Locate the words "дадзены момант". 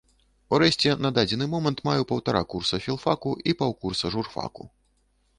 1.17-1.83